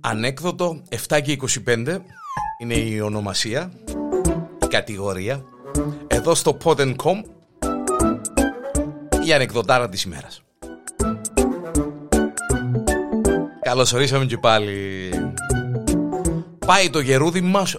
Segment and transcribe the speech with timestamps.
[0.00, 1.98] Ανέκδοτο 7 και 25
[2.60, 3.72] είναι η ονομασία,
[4.62, 5.44] η κατηγορία.
[6.06, 7.22] Εδώ στο Pod.com
[9.26, 10.42] η ανεκδοτάρα της ημέρας.
[13.60, 15.10] Καλώς ορίσαμε και πάλι.
[16.70, 17.76] Πάει το γερούδι μας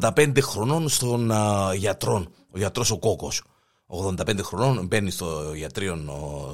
[0.00, 1.32] 85 χρονών στον
[1.76, 3.42] γιατρό, ο γιατρός ο Κόκος.
[3.86, 5.98] 85 χρονών μπαίνει στο γιατρείο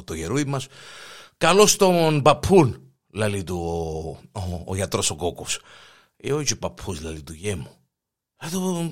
[0.05, 0.67] το γερούδι μας.
[1.37, 2.83] Καλώς τον παππούν
[3.13, 3.57] λαλή του
[4.33, 5.61] ο, ο, ο γιατρός ο κόκκος.
[6.17, 7.71] Ε, όχι παππούς, λαλή του, γέ μου.
[8.37, 8.91] Ε, το,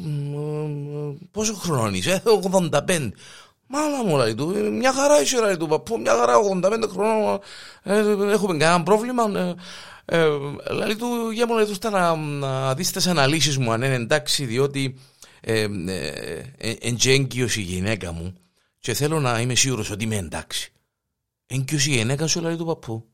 [1.30, 3.10] πόσο χρόνο είσαι, 85.
[3.70, 6.88] Ε, Μάλα μου, λαλή του, ε, μια χαρά είσαι, λαλή του, παππού, μια χαρά, 85
[6.88, 7.40] χρονών,
[7.82, 7.98] ε,
[8.32, 9.24] έχουμε κανένα πρόβλημα.
[9.34, 9.54] Ε,
[10.04, 10.28] ε,
[10.70, 13.95] λαλή του, γέ μου, λαλή του, στα να, να δεις τις αναλύσεις μου, αν είναι
[13.95, 14.98] εντάξει, διότι
[15.40, 15.66] ε,
[16.56, 18.34] ε, εντζέγκυος η γυναίκα μου
[18.78, 20.73] και θέλω να είμαι σίγουρος ότι είμαι εντάξει.
[21.46, 23.04] Έγκυος η γυναίκα σου, λαλεί του, παππού.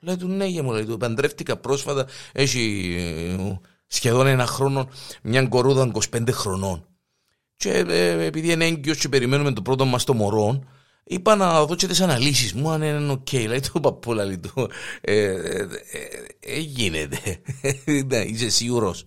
[0.00, 0.96] Λέει του ναι, μου λέει του.
[0.96, 2.94] Παντρεύτηκα πρόσφατα, έχει
[3.38, 4.88] ε, σχεδόν ένα χρόνο,
[5.22, 6.86] μια κορούδα 25 χρονών.
[7.62, 10.62] Και ε, επειδή είναι έγκυος και περιμένουμε το πρώτο μας το μωρό,
[11.04, 13.32] είπα να δω και τις αναλύσεις μου, αν είναι οκ.
[13.32, 14.70] Λέει του παππού, λέει του.
[15.00, 15.68] Ε, ε,
[16.40, 17.40] ε, γίνεται.
[18.06, 19.06] Ναι, είσαι σίγουρος.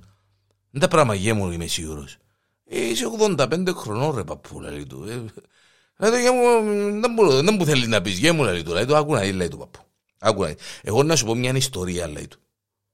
[0.71, 2.17] Δεν τα πράγμα γιε μου είμαι σίγουρος.
[2.63, 3.05] είσαι
[3.37, 5.05] 85 χρονών, ρε παππού, λέει του.
[5.97, 6.09] Ε,
[7.41, 8.73] δεν μου θέλεις να πεις, γέ μου, λέει του.
[8.73, 9.79] Λέει του, άκου να λέει του παππού.
[10.19, 12.39] Άκουα, εγώ να σου πω μια ιστορία, λέει του.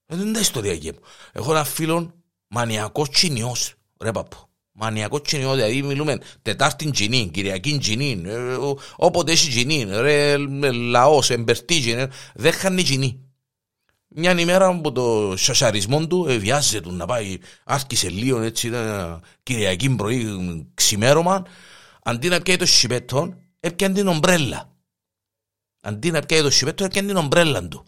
[0.05, 0.99] Ε, δεν είναι ιστορία γέμου.
[1.31, 2.13] Έχω ένα φίλο
[2.47, 3.73] μανιακός τσινιός.
[3.99, 4.49] Ρε παππού.
[4.71, 8.57] Μανιακό τσινιό, δηλαδή μιλούμε Τετάρτη τσινή, Κυριακή τσινή, ε,
[8.95, 10.37] όποτε έχει τσινή, ρε
[10.71, 13.19] λαός, εμπερτή τσινή, δεν χάνει τσινή.
[14.07, 19.89] Μια ημέρα από το σασαρισμό του ε, βιάζεται να πάει, άρχισε λίγο έτσι, ήταν Κυριακή
[19.89, 20.25] πρωί
[20.73, 21.45] ξημέρωμα,
[22.03, 24.69] αντί να πιάει το σιπέτον, έπιανε την ομπρέλα.
[25.81, 27.85] Αντί να πιάει το σιπέτο, έκανε την ομπρέλα του.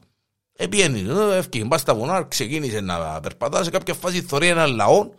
[0.54, 3.66] Επιένει, έφυγε, μπας στα βουνά, ξεκίνησε να περπατάς.
[3.66, 5.10] Σε κάποια φάση θωρεί ένα λαό,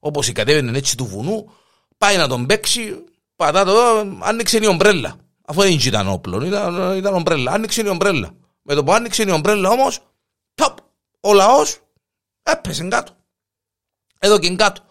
[0.00, 1.52] όπως η κατέβαινε έτσι του βουνού,
[1.98, 3.04] πάει να τον παίξει,
[3.36, 5.16] πατά το, άνοιξε η ομπρέλα.
[5.46, 7.52] Αφού δεν ήταν όπλο, ήταν, ήταν ομπρέλα.
[7.52, 8.34] Άνοιξε η ομπρέλα.
[8.62, 10.00] Με το που άνοιξε η ομπρέλα όμως,
[11.20, 11.80] ο λαός
[12.42, 13.12] έπεσε κάτω.
[14.18, 14.82] Εδώ και κάτω.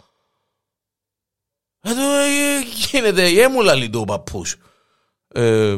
[1.81, 4.55] Εδώ ε, γίνεται η έμουλα λιτού ο παππούς.
[5.27, 5.77] Ε,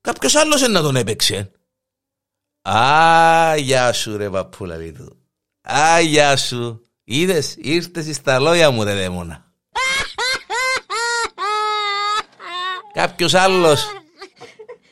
[0.00, 1.50] Κάποιος άλλος να τον έπαιξε.
[2.68, 5.18] Α, γεια σου ρε παππούλα του.
[5.62, 6.86] Α, γεια σου.
[7.04, 9.44] Είδες, ήρθες στα λόγια μου ρε δαίμονα.
[12.94, 13.86] Κάποιος άλλος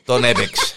[0.05, 0.72] τον έπαιξε.